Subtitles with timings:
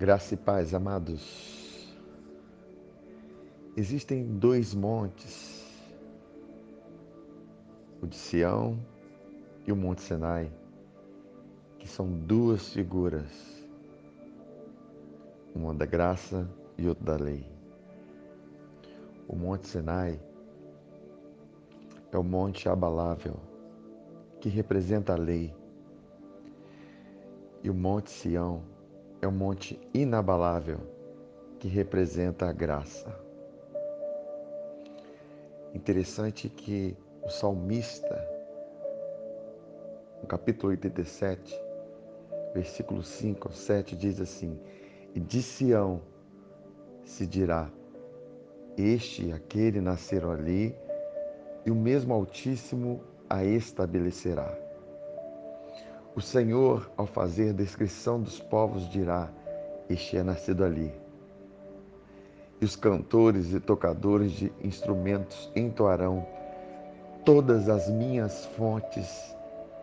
[0.00, 1.94] Graça e paz, amados.
[3.76, 5.62] Existem dois montes,
[8.00, 8.78] o de Sião
[9.66, 10.50] e o Monte Sinai,
[11.78, 13.30] que são duas figuras,
[15.54, 16.48] uma da graça
[16.78, 17.46] e outra da lei.
[19.28, 20.18] O Monte Sinai
[22.10, 23.36] é o monte abalável,
[24.40, 25.54] que representa a lei,
[27.62, 28.69] e o Monte Sião
[29.20, 30.78] é um monte inabalável
[31.58, 33.14] que representa a graça.
[35.74, 38.16] Interessante que o salmista,
[40.20, 41.54] no capítulo 87,
[42.54, 44.58] versículo 5 ao 7, diz assim:
[45.14, 46.00] E de Sião
[47.04, 47.70] se dirá:
[48.76, 50.74] Este e aquele nasceram ali,
[51.64, 54.69] e o mesmo Altíssimo a estabelecerá.
[56.14, 59.28] O Senhor, ao fazer descrição dos povos, dirá:
[59.88, 60.92] Este é nascido ali.
[62.60, 66.26] E os cantores e tocadores de instrumentos entoarão:
[67.24, 69.34] Todas as minhas fontes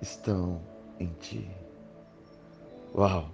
[0.00, 0.60] estão
[0.98, 1.50] em ti.
[2.94, 3.26] Uau!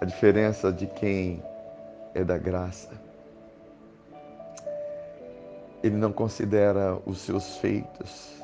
[0.00, 1.42] A diferença de quem
[2.14, 2.90] é da graça.
[5.82, 8.43] Ele não considera os seus feitos,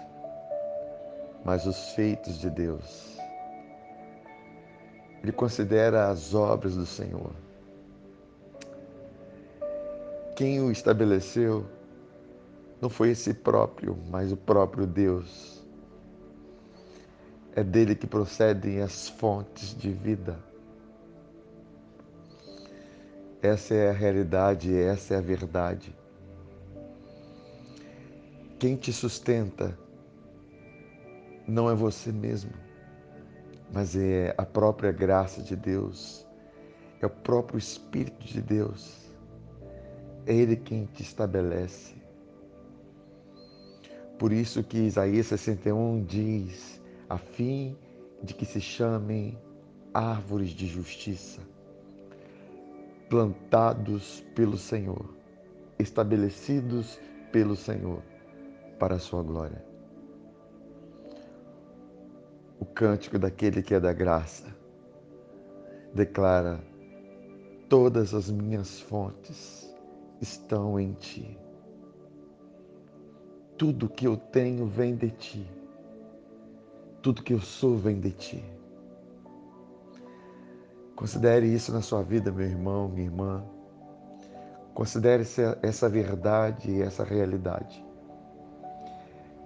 [1.45, 3.19] mas os feitos de Deus.
[5.23, 7.33] Ele considera as obras do Senhor.
[10.35, 11.67] Quem o estabeleceu
[12.81, 15.63] não foi esse próprio, mas o próprio Deus.
[17.55, 20.39] É dele que procedem as fontes de vida.
[23.43, 25.95] Essa é a realidade, essa é a verdade.
[28.59, 29.77] Quem te sustenta
[31.51, 32.53] não é você mesmo,
[33.73, 36.27] mas é a própria graça de Deus,
[37.01, 39.11] é o próprio Espírito de Deus.
[40.27, 41.95] É Ele quem te estabelece.
[44.19, 47.77] Por isso que Isaías 61 diz, a fim
[48.23, 49.37] de que se chamem
[49.93, 51.41] árvores de justiça,
[53.09, 55.09] plantados pelo Senhor,
[55.79, 57.01] estabelecidos
[57.33, 58.03] pelo Senhor,
[58.79, 59.70] para a sua glória
[62.75, 64.47] cântico daquele que é da graça.
[65.95, 66.61] Declara:
[67.69, 69.73] Todas as minhas fontes
[70.21, 71.39] estão em ti.
[73.57, 75.47] Tudo que eu tenho vem de ti.
[77.03, 78.45] Tudo que eu sou vem de ti.
[80.97, 83.45] Considere isso na sua vida, meu irmão, minha irmã.
[84.75, 85.25] Considere
[85.63, 87.85] essa verdade e essa realidade.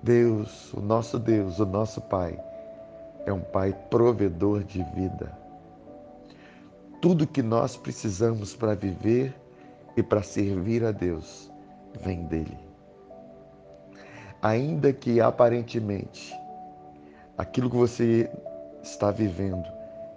[0.02, 2.38] Deus, o nosso Deus, o nosso Pai,
[3.26, 5.36] é um Pai provedor de vida.
[7.00, 9.34] Tudo que nós precisamos para viver
[9.96, 11.50] e para servir a Deus
[12.00, 12.58] vem dele.
[14.42, 16.34] Ainda que aparentemente
[17.36, 18.30] aquilo que você
[18.82, 19.66] está vivendo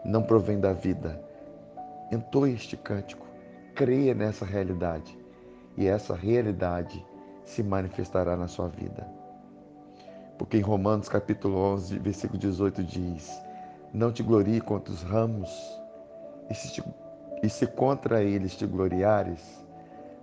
[0.03, 1.21] não provém da vida,
[2.11, 3.25] entoe este cântico,
[3.75, 5.17] creia nessa realidade
[5.77, 7.05] e essa realidade
[7.45, 9.07] se manifestará na sua vida.
[10.37, 13.41] Porque em Romanos capítulo 11, versículo 18 diz:
[13.93, 15.49] Não te glorie contra os ramos,
[16.49, 16.83] e se, te,
[17.41, 19.65] e se contra eles te gloriares,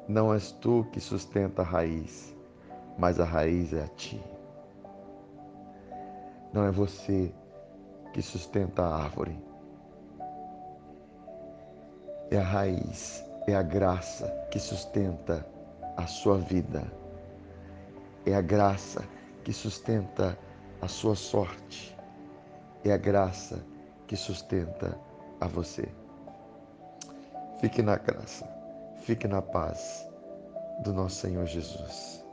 [0.07, 2.35] não és tu que sustenta a raiz,
[2.97, 4.23] mas a raiz é a ti.
[6.53, 7.33] Não é você
[8.13, 9.37] que sustenta a árvore.
[12.31, 15.45] É a raiz, é a graça que sustenta
[15.97, 16.85] a sua vida.
[18.25, 19.03] É a graça
[19.45, 20.37] que sustenta
[20.81, 21.97] a sua sorte.
[22.83, 23.65] É a graça
[24.07, 24.99] que sustenta
[25.41, 25.89] a você.
[27.61, 28.49] Fique na graça,
[29.03, 30.07] fique na paz
[30.83, 32.24] do nosso Senhor Jesus.